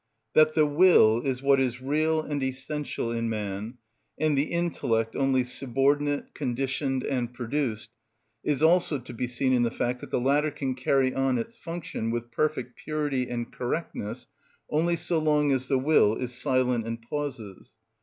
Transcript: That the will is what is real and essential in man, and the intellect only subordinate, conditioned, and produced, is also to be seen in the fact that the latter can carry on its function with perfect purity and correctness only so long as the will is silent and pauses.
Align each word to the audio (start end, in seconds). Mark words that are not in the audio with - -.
That 0.33 0.55
the 0.55 0.65
will 0.65 1.21
is 1.21 1.43
what 1.43 1.59
is 1.59 1.79
real 1.79 2.23
and 2.23 2.41
essential 2.41 3.11
in 3.11 3.29
man, 3.29 3.77
and 4.17 4.35
the 4.35 4.51
intellect 4.51 5.15
only 5.15 5.43
subordinate, 5.43 6.33
conditioned, 6.33 7.03
and 7.03 7.31
produced, 7.31 7.91
is 8.43 8.63
also 8.63 8.97
to 8.97 9.13
be 9.13 9.27
seen 9.27 9.53
in 9.53 9.61
the 9.61 9.69
fact 9.69 10.01
that 10.01 10.09
the 10.09 10.19
latter 10.19 10.49
can 10.49 10.73
carry 10.73 11.13
on 11.13 11.37
its 11.37 11.55
function 11.55 12.09
with 12.09 12.31
perfect 12.31 12.77
purity 12.83 13.29
and 13.29 13.51
correctness 13.53 14.25
only 14.71 14.95
so 14.95 15.19
long 15.19 15.51
as 15.51 15.67
the 15.67 15.77
will 15.77 16.15
is 16.15 16.33
silent 16.33 16.87
and 16.87 17.03
pauses. 17.03 17.75